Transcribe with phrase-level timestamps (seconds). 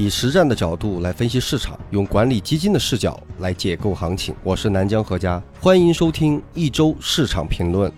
[0.00, 4.34] 以实战的角度来分析市场，用管理基金的视角来解构行情。
[4.42, 7.92] 我是南江何家，欢迎收听一周市场评论。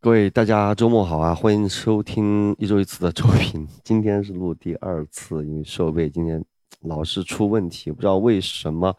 [0.00, 1.32] 各位大家周末好啊！
[1.32, 3.64] 欢迎收听一周一次的周评。
[3.84, 6.44] 今天是录第二次，因为设备今天
[6.80, 8.92] 老是出问题，不知道为什么。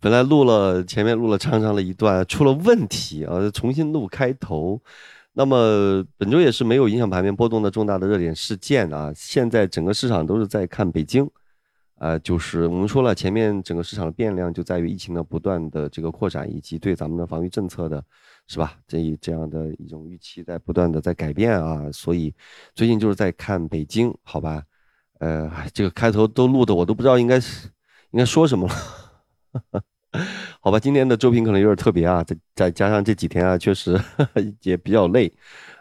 [0.00, 4.80] 本来录了前面录了长长的一段，出了问题啊，重新录开头。
[5.32, 9.10] 那么本周也是没有影响盘面波动的重大的热点事件啊。
[9.16, 11.26] 现在整个市场都是在看北京，
[11.96, 18.04] 呃，就是我们说了，前面整个市场的变量就在于疫情的不断的这个扩展，以及对咱们的防御政策的，
[18.46, 18.76] 是吧？
[18.86, 21.90] 这一这样的一种预期在不断的在改变啊。
[21.90, 22.34] 所以
[22.74, 24.62] 最近就是在看北京，好吧？
[25.20, 27.68] 呃，这个开头都录的我都不知道应该是
[28.10, 29.82] 应该说什么了。
[30.64, 34.00] 好吧，今天的周评可能有点特别啊，再再加上这几天啊，确实
[34.62, 35.32] 也比较累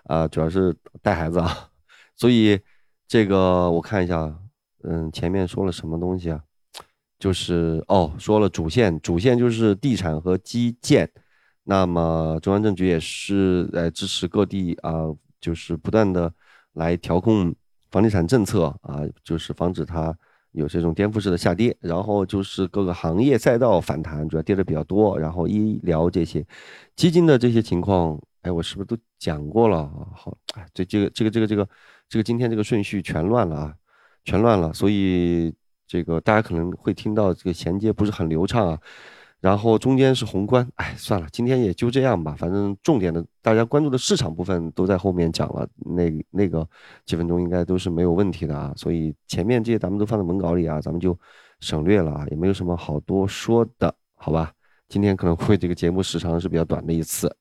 [0.06, 1.70] 啊，主要是带孩子啊，
[2.16, 2.60] 所以
[3.08, 4.36] 这个我看一下，
[4.84, 6.42] 嗯，前面说了什么东西啊？
[7.20, 11.08] 就是哦，说了主线，主线就是地产和基建。
[11.64, 15.06] 那么中央政局也是来支持各地啊，
[15.40, 16.34] 就是不断的
[16.74, 17.54] 来调控
[17.92, 20.18] 房地产政策啊，就是防止它。
[20.52, 25.18] 有这种颠覆式的下跌，然后就是各个行业赛道反弹，主要跌的比较多。
[25.18, 26.46] 然后医疗这些
[26.96, 29.90] 基金的这些情况，哎，我是不是都讲过了？
[30.16, 31.70] 好，哎，这这个这个这个这个
[32.10, 33.74] 这个今天这个顺序全乱了啊，
[34.26, 34.74] 全乱了。
[34.74, 35.54] 所以
[35.88, 38.80] 这个大家可能会听到这个衔接不是很流畅啊。
[39.42, 42.36] 然后中间是宏观，哎，算了，今天也就这样吧。
[42.38, 46.66] 反正重点的，大家关注的市场部分都在后面讲了，那那个
[47.06, 48.72] 几分钟应该都是没有问题的啊。
[48.78, 51.18] 所以前面这些咱们都放在文稿里啊，咱们就
[51.60, 54.54] 省略了啊，也没有什么好多说的，好吧？
[54.88, 57.36] 今天可能会这个节目时长是比较短的一次。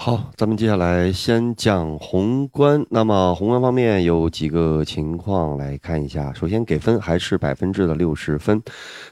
[0.00, 2.86] 好，咱们接下来先讲宏观。
[2.88, 6.32] 那么宏观方面有几个情况来看一下。
[6.32, 8.62] 首先给分还是百分之的六十分。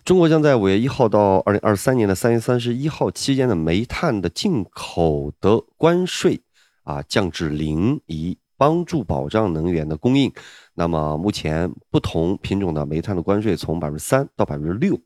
[0.05, 6.41] 中国将在五月一号到二零二三年的三月三十一号期间的煤炭的进口的关税
[6.85, 10.33] 啊降至零，以帮助保障能源的供应。
[10.75, 14.97] 那么目前不同品种的煤炭的关税从百分之三到百分之六。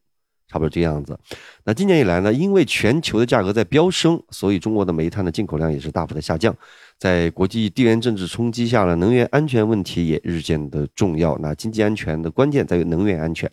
[0.50, 1.16] 差不多这样子，
[1.62, 6.52] 那今年以来呢，因为全球的价格在飙升，所以中国的煤炭的进口量也是大幅的下降。
[6.98, 11.38] 在国际地缘政治冲击下呢，能源安全问题也日渐的重要。
[11.38, 13.48] 那经济安全的关键在于能源安全，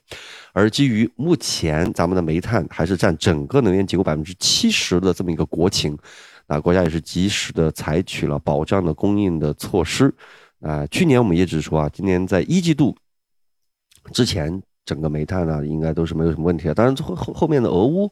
[0.53, 5.95] 而基于目前咱们的煤炭还是占整个能源结构百分之七十的这么一个国情，
[6.47, 10.11] 那国家也是及时的采取了保障的供应的措施。
[10.61, 12.97] 啊，去年我们也指出啊，今年在一季度
[14.11, 14.63] 之前。
[14.87, 16.73] 整个煤炭呢，应该都是没有什么问题的。
[16.73, 18.09] 当然，后后后面的俄乌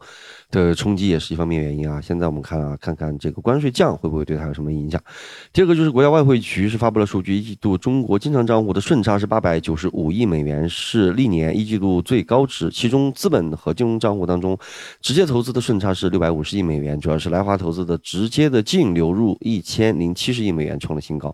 [0.52, 2.02] 的冲击也是一方面原因啊。
[2.02, 5.02] 现在我们看啊，看看这个关税降会不会对它有什么影响。
[5.53, 12.69] 第二个就是国家外汇局是发布了数据，一季度中国经常账户的顺差是八百九十五亿美元，是历年一季度最高值。
[12.69, 14.57] 其中资本和金融账户当中，
[15.00, 21.34] 直接投资的顺差是六百五十亿美元，主要是来华投资的直接的净流入一千零七十亿美元创了新高。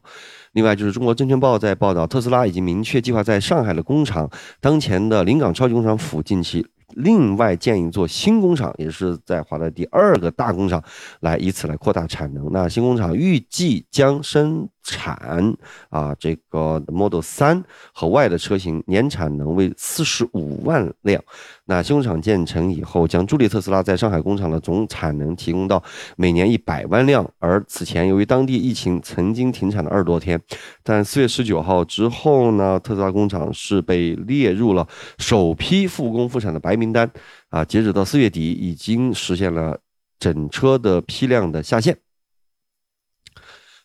[0.53, 4.29] 另外就是中国证券报在报道，特斯拉已经明确计划在上海的工厂，
[4.59, 10.84] 当前的临港超级工厂附近其另外建一座新工厂，也是在华的第二个大工厂，
[11.22, 12.51] 来以此来扩大产能。
[12.51, 15.56] 那新工厂预计将生产
[15.90, 21.22] 啊这个 Model 三和 Y 的车型，年产能为四十五万辆。
[21.66, 25.81] 那新工厂建成以后，将助力特斯拉在上海工厂的总产能提供到
[26.18, 27.30] 每年一百万辆。
[27.40, 30.40] 而此前由于当地疫情曾经停产了二十多天，
[30.84, 34.88] 但四月十九号之后呢，特斯拉工厂是被列入了
[35.18, 37.09] 首批复工复产的白名单。
[37.50, 39.78] 啊，截止到四月底，已经实现了
[40.18, 41.97] 整车的批量的下线。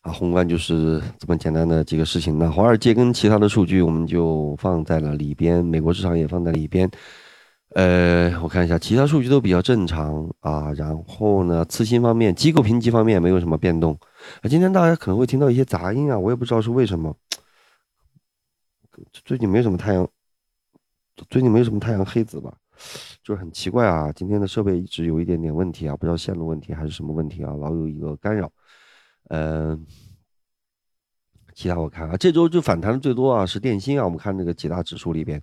[0.07, 2.39] 啊，宏观就是这么简单的几个事情。
[2.39, 6.89] 那华尔街跟其他的数据，我们就放在了里边，美国市场也放在里边。
[7.71, 10.73] 呃，我看一下，其他数据都比较正常啊。
[10.75, 13.99] 然后呢，次新方面，机构评级方面没有什么变动。
[14.43, 17.13] 啊，今天大家可能会听到一些杂音啊，我也不知道是为什么。
[19.25, 20.09] 最近没什么太阳，
[21.29, 22.55] 最近没什么太阳黑子吧？
[23.25, 28.49] 就是很奇怪啊，今天的设备一直有一点点问题啊，不知道线路问题还是什么问题啊，老有一个干扰。
[29.29, 29.87] 嗯，
[31.55, 35.43] 其他我看啊，这周就反弹的最多啊是电芯啊，我们看那个几大指数里边。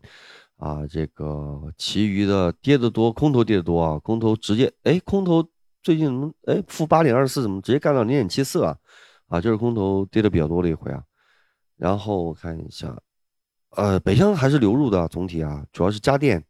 [0.57, 5.45] 啊，这个其余的跌得多，空头跌得多啊，空头直接哎，空头
[5.81, 8.77] 最近怎么哎负八点二四，怎么直接干到零点七四啊？
[9.27, 11.03] 啊，就是空头跌的比较多的一回啊。
[11.75, 12.95] 然后我看一下，
[13.71, 16.41] 呃，北向还是流入的，总体啊，主要是家电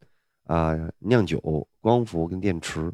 [0.44, 2.92] 啊、酿酒、光伏跟电池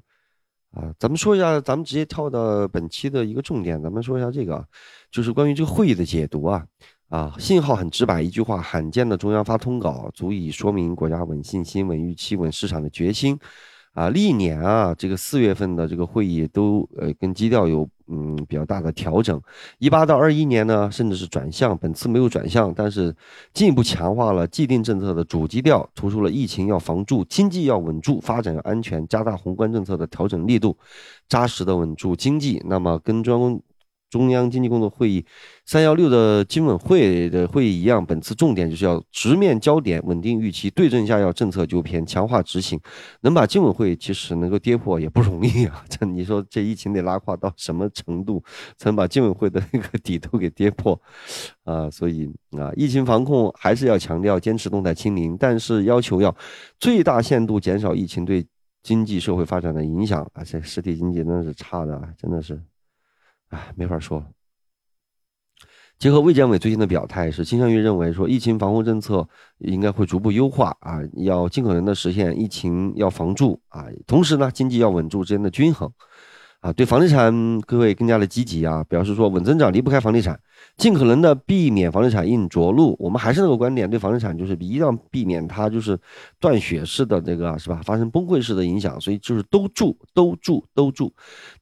[0.73, 0.93] 啊。
[0.99, 4.65] 咱们说一下，咱们直接跳到本期的一个重点，咱们说一下这个，
[5.11, 6.65] 就是关于这个会议的解读啊。
[7.09, 13.37] 啊，信号很直白，一句话，罕见的中央发通稿，足以说明国家稳信心、稳预期、稳市场的决心。
[13.95, 19.41] 啊，历年啊，这个四月份的这个会议都呃跟基调有嗯比较大的调整。
[19.79, 23.15] 一八到二一年呢，甚至是转向，本次没有转向，但是
[23.55, 30.77] 进一步强化了既定政策的主基调，突出了疫情要防住，经济要稳住，发展要安全，加大宏观政策的调整力度，
[31.29, 32.63] 扎实的稳住经济。
[32.67, 33.61] 那么跟中央。
[34.11, 35.25] 中央经济工作会议
[35.65, 42.79] 三幺六的经稳会的会议一样，本次重点就是要直面焦点，稳定预期，对症下药，政策纠偏，强化执行。
[43.21, 45.85] 能把经稳会其实能够跌破也不容易啊！
[45.89, 48.43] 这你说这疫情得拉胯到什么程度，
[48.77, 51.01] 才能把经稳会的那个底都给跌破
[51.63, 51.89] 啊？
[51.89, 52.29] 所以
[52.59, 56.35] 啊，疫情防控还是要强调坚持动态清零，但是要求要
[56.81, 58.45] 最大限度减少疫情对
[58.83, 60.43] 经济社会发展的影响啊！
[60.43, 62.61] 这实体经济真的是差的，真的是。
[63.51, 64.25] 哎，没法说。
[65.99, 75.93] 结合卫健委最近的表态，是倾向于认为说，疫情防控政策应该会逐步优化啊，要尽可能的实现疫情要防住啊，同时呢，经济要稳住之间的均衡。
[76.61, 80.39] 啊，对房地产各位更加的积极啊，表示说稳增长离不开房地产，
[80.77, 82.95] 尽可能的避免房地产硬着陆。
[82.99, 85.99] 我们还是那个观点，对房地产就是一定要避免它就是
[86.39, 89.01] 断血式的这个是吧，发生崩溃式的影响。
[89.01, 91.11] 所以就是都住都住都住。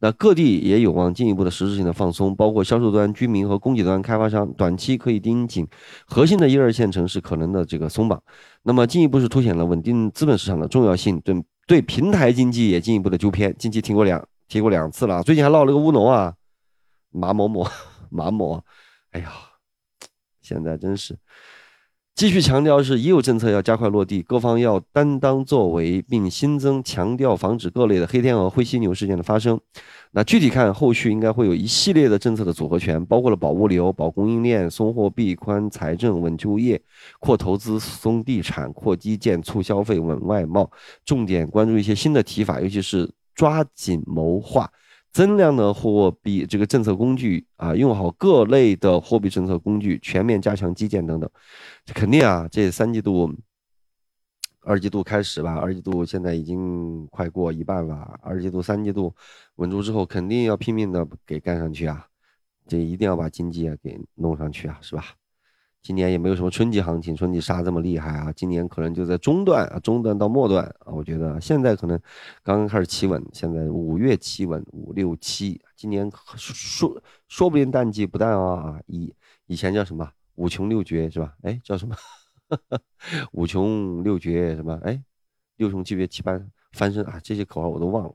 [0.00, 5.64] 那各地也有望进一步的实质性的放松，包括销售端、居民和供给端开发商，短期可以盯紧
[6.06, 8.20] 核心的一二线城市可能的这个松绑。
[8.64, 13.54] 那么进一步是凸显了稳定资本市场的重要性，对对平台经济也进一步的纠偏。
[13.56, 14.20] 近期听过两。
[14.48, 16.34] 提过两次了，最近还闹了个乌龙啊，
[17.10, 17.66] 马某某，
[18.08, 18.62] 马某，
[19.10, 19.30] 哎呀，
[20.40, 21.18] 现在真是
[22.14, 29.60] 继续强调是已有政策要加快落地，各方要担当作为，并新增强调防止各类的黑天鹅、灰犀牛事件的发生。
[30.12, 36.80] 那具体看，后续应该会有一系列的政策的组合拳，包括了保物流、保供应链、松货币、宽财政、稳就业、
[37.20, 40.68] 扩投资、松地产、扩基建、促消费、稳外贸，
[41.04, 43.08] 重点关注一些新的提法，尤其是。
[43.38, 44.68] 抓紧谋划
[45.12, 51.30] 增量的货币这个政策工具啊，用好各类的货币政策工具，全面加强基建等等。
[51.94, 53.32] 肯定啊，这三季度、
[54.62, 58.18] 二季度开始吧，二季度现在已经快过一半了。
[58.22, 59.14] 二季度、三季度
[59.54, 62.04] 稳住之后，肯定要拼命的给干上去啊！
[62.66, 65.04] 这一定要把经济啊给弄上去啊，是吧？
[65.80, 68.32] 今年也没有什么春季行情，春季杀这么厉害啊！
[68.32, 71.98] 今年可能就在中段啊，中段到末段啊，我觉得现在可能
[72.42, 78.78] 刚刚开始企稳，现在五月企稳五六七，今年说说不定淡季不淡啊！
[78.86, 79.14] 以
[79.46, 81.32] 以前叫什么五穷六绝是吧？
[81.42, 81.96] 哎，叫什么
[83.32, 84.78] 五穷六绝什么？
[84.84, 85.00] 哎，
[85.56, 87.18] 六穷七绝七翻翻身啊！
[87.22, 88.14] 这些口号我都忘了，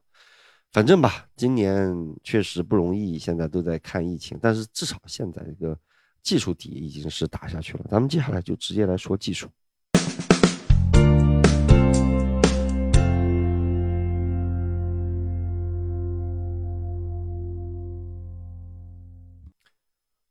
[0.73, 5.75] 反正吧，今年确实不容易，现在都在看疫情，但是至少现在这个。
[6.23, 9.47] 技术底已经是打下去了，咱们接下来就直接来说技术。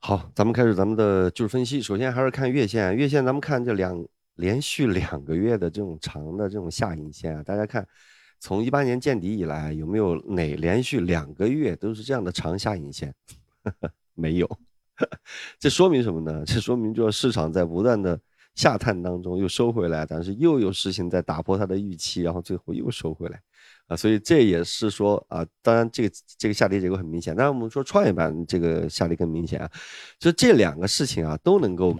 [0.01, 1.81] 好，咱们开始咱们的技术分析。
[1.83, 4.03] 首先还是看月线，月线咱们看这两
[4.37, 7.87] 连续两个月的这种长的这种下影线啊，大家看，
[8.41, 13.15] 从一八年见底以来，有没有哪连续两个月都是这样的长下影线？
[14.17, 14.59] 没有。
[15.59, 16.45] 这说明什么呢？
[16.45, 18.19] 这说明就是市场在不断的
[18.55, 23.41] 下探当中又收回来，但是又有事情在打破它的预期，然后最后又收回来，
[23.87, 29.71] 啊，所以这也是说啊，当然这个这个下跌结构很明显，但是我们说创业板这个下跌更明显啊，
[30.19, 31.99] 就这两个事情啊都能够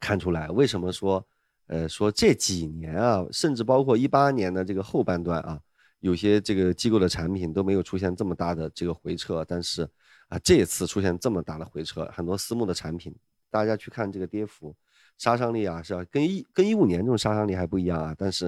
[0.00, 1.24] 看出来，为什么说
[1.66, 5.60] 呃说这几年啊，甚至包括一八年的这个后半段啊，
[6.00, 9.88] 有些这个机构的产品都没有出现这么大的这个回撤，但是。
[10.28, 13.16] 啊，这次出现这么大的回撤，很多私募的产品，
[13.48, 14.76] 大家去看这个跌幅，
[15.16, 16.04] 杀伤力啊，是吧？
[16.10, 18.44] 跟一跟一五年这种杀伤力还不一样啊，但是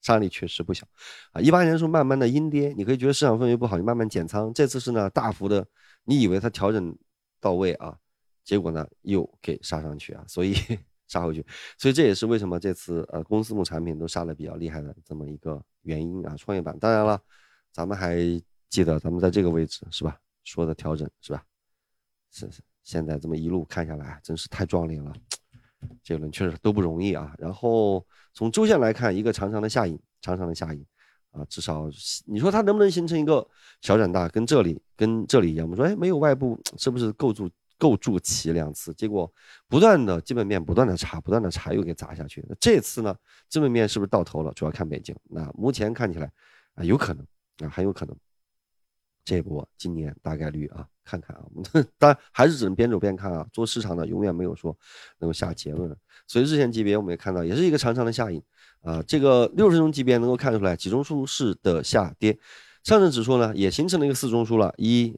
[0.00, 0.86] 杀伤力确实不小
[1.32, 1.40] 啊。
[1.40, 4.54] 一八年的时候慢慢的阴跌，你可以觉得市场氛围不好，你慢慢减仓。
[4.54, 5.66] 这次是呢大幅的，
[6.04, 6.96] 你以为它调整
[7.40, 7.98] 到位啊，
[8.44, 10.54] 结果呢又给杀上去啊，所以
[11.08, 11.44] 杀回去，
[11.76, 16.36] 所以这也是为什么这次呃公司募产品都杀的比较厉害的这么一个原因啊。
[16.36, 17.20] 创业板当然了，
[17.72, 18.18] 咱们还
[18.68, 20.16] 记得咱们在这个位置是吧？
[20.44, 21.42] 说的调整是吧？
[22.30, 25.12] 是是，现在这么一路看下来，真是太壮丽了。
[26.02, 27.34] 这一轮确实都不容易啊。
[27.38, 30.84] 然后从周线来看，一个长长的下影，长长的下影
[31.30, 31.88] 啊，至少
[32.26, 33.46] 你说它能不能形成一个
[33.80, 35.66] 小转大，跟这里跟这里一样？
[35.66, 37.48] 我们说，哎，没有外部是不是构筑
[37.78, 38.92] 构筑起两次？
[38.94, 39.32] 结果
[39.68, 42.44] 不断的基本面不断的查，不断的查又给砸下去。
[42.48, 43.16] 那这次呢，
[43.48, 44.52] 基本面是不是到头了？
[44.52, 45.14] 主要看北京。
[45.30, 46.30] 那目前看起来
[46.74, 47.24] 啊，有可能
[47.60, 48.16] 啊，很有可能。
[49.24, 51.44] 这波今年大概率啊，看看啊。
[51.98, 53.46] 当然还是只能边走边看啊。
[53.52, 54.76] 做市场的永远没有说
[55.18, 55.94] 能够下结论。
[56.26, 58.42] 所以日线级别我们也看到，也是一个长长的下影
[58.80, 59.02] 啊。
[59.06, 62.38] 这个六十分钟级别能够看出来，集中数式的下跌。
[62.84, 65.14] 上证指数呢也形成了一个四中枢了，一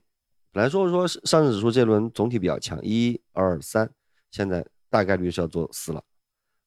[0.52, 3.90] 来说说上证指数这轮总体比较强，一二三，
[4.30, 6.02] 现在大概率是要做四了。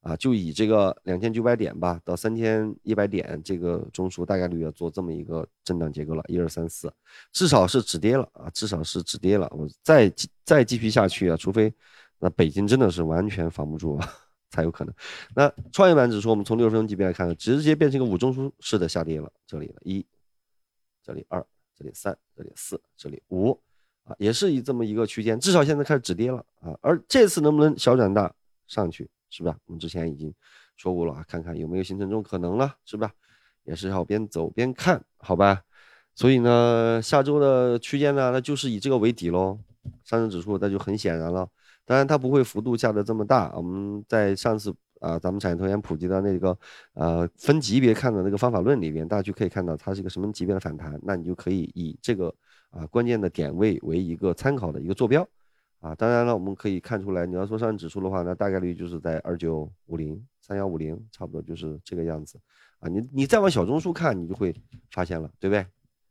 [0.02, 6.94] 啊，就以这个两千九百点吧，到三千一百点这个中枢，大概率要做这么一个震荡结构了，一二三四，
[7.32, 9.50] 至少是止跌了啊，至少是止跌了。
[9.56, 10.14] 我再
[10.44, 11.74] 再继续下去啊，除非
[12.20, 14.14] 那北京真的是完全防不住啊，
[14.52, 14.94] 才有可能。
[15.34, 20.06] 那创业板指数，我们从六十分钟级别来看，直接变成一个五中枢式的下跌了，这里了一，
[21.02, 21.42] 这里二，
[21.78, 23.58] 这里三，这里四，这里五，
[24.04, 26.78] 啊，也是以这么一个区间，至少现在开始止跌了啊。
[26.82, 28.34] 而这次能不能小转大
[28.68, 29.10] 上去？
[29.30, 29.58] 是吧？
[29.66, 30.34] 我们之前已经
[30.78, 33.12] 说过了啊，看看有没有形成这种可能了，是吧？
[33.64, 35.62] 也是要边走边看，好吧？
[36.14, 39.58] 所以呢，下周的区间呢，那就是以这个为底喽。
[40.06, 41.50] 上证指数那就很显然了，
[41.84, 43.52] 当然它不会幅度下的这么大。
[43.56, 46.58] 我们在上次啊，咱们产业投研普及的那个
[46.94, 52.34] 呃分级别看的那个方法论里边，大家就可以看到它是一个什么级别的反弹，那你就可以以这个
[52.70, 55.28] 啊关键的点位为一个参考的一个坐标。
[55.80, 62.40] 啊，当然了，我们可以看出来，你要说上证指数的话，那大概率就是在二九五零、三幺五零，差不多就是这个样子。
[62.80, 64.56] 啊，你你再往小中枢看，你就会
[64.92, 65.66] 发现了，对不对？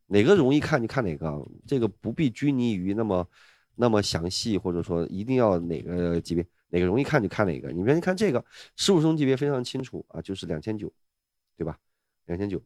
[0.09, 3.27] 哪个容易看就看哪个，这个不必拘泥于那么
[3.75, 7.71] 那么详细，或者说一定要哪个级别，哪个容易看就看哪个。
[7.71, 10.93] 你别看这个十五升级别非常清楚啊，就是两千九，
[11.57, 11.79] 对吧？
[12.26, 12.61] 两千九，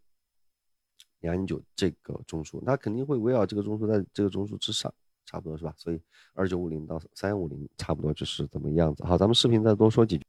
[1.21, 4.91] 两千九这个中枢，它肯定会围绕这个中枢在这个中枢之上。
[5.29, 6.01] 差不多是吧，所以
[6.35, 9.05] 二九五零到三幺五零差不多就是这么样子。
[9.05, 10.25] 好，咱们视频再多说几句。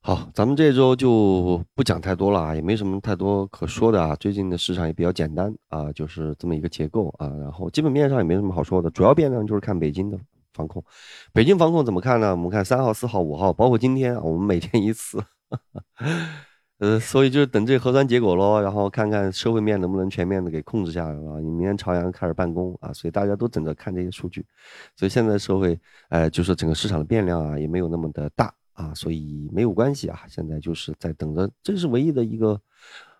[0.00, 4.16] 好，咱们这周就不讲太多了啊，也没什么太多可说的啊。
[4.16, 7.28] 最近的市场也比较简单啊，就是这么一个结构啊。
[7.36, 10.18] 然后基本面上也没什么好说的，主要变量就是看北京的
[10.58, 10.84] 防控。
[11.32, 12.32] 北京防控怎么看呢？
[12.32, 15.22] 我们看三号、四号、五号，包括今天啊，我们每天一次。
[16.78, 21.40] 呃，所以就是等这核酸结果喽，然后看看社会面能不能全面的给控制下来了。
[21.40, 24.46] 你明天朝阳开始办公啊，所以大家都等着看这些数据。
[24.94, 25.76] 所以现在社会，
[26.08, 30.20] 呃，就是整个市场的变量啊，也没有那么的大啊，所以没有关系啊。
[30.28, 32.60] 现在就是在等着，这是唯一的一个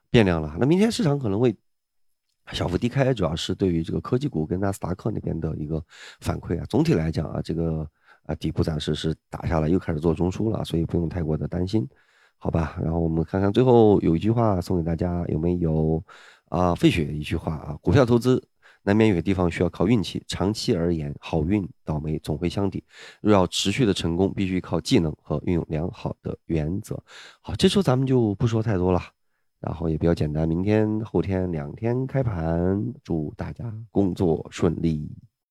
[0.09, 0.57] 变量了。
[0.61, 1.57] 那明天市场可能会
[2.53, 5.83] 小幅低开，主要是对于这个科技股跟纳斯达克那边的一个
[6.21, 6.65] 反馈啊。
[6.69, 7.89] 总体来讲啊，这个
[8.25, 11.89] 啊底部暂时是打下来，又开始做中枢了，所以不用太过的担心。
[12.41, 16.01] 好吧，然后我们看看最后有一句话送给大家，有没有
[16.49, 16.73] 啊？
[16.75, 18.41] 费雪一句话啊，股票投资
[18.85, 22.85] 难免有些地方需要靠运气，长期而言，好运倒霉总会相抵。
[23.21, 27.03] 若要持续的成功，必须靠技能和运用良好的原则。
[27.41, 29.03] 好，这时候咱们就不说太多了，
[29.61, 35.11] 然后也比较简单，明天后天两天开盘，祝大家工作顺利。